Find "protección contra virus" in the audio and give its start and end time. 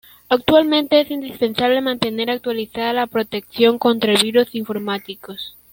3.05-4.55